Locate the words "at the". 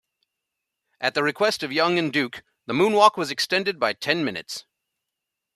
0.99-1.21